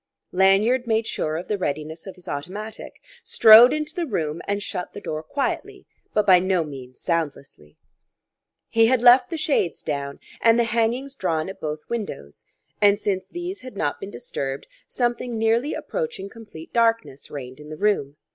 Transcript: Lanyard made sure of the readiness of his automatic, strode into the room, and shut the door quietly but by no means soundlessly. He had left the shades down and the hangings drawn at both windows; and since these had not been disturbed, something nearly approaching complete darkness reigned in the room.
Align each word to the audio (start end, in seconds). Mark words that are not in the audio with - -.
Lanyard 0.31 0.87
made 0.87 1.05
sure 1.05 1.35
of 1.37 1.47
the 1.47 1.59
readiness 1.59 2.07
of 2.07 2.15
his 2.15 2.27
automatic, 2.27 2.99
strode 3.21 3.71
into 3.71 3.93
the 3.93 4.07
room, 4.07 4.41
and 4.47 4.63
shut 4.63 4.93
the 4.93 4.99
door 4.99 5.21
quietly 5.21 5.85
but 6.11 6.25
by 6.25 6.39
no 6.39 6.63
means 6.63 6.99
soundlessly. 6.99 7.77
He 8.67 8.87
had 8.87 9.03
left 9.03 9.29
the 9.29 9.37
shades 9.37 9.83
down 9.83 10.19
and 10.41 10.57
the 10.59 10.63
hangings 10.63 11.13
drawn 11.13 11.49
at 11.49 11.61
both 11.61 11.81
windows; 11.87 12.45
and 12.81 12.99
since 12.99 13.27
these 13.27 13.61
had 13.61 13.77
not 13.77 13.99
been 13.99 14.09
disturbed, 14.09 14.65
something 14.87 15.37
nearly 15.37 15.75
approaching 15.75 16.29
complete 16.29 16.73
darkness 16.73 17.29
reigned 17.29 17.59
in 17.59 17.69
the 17.69 17.77
room. 17.77 18.17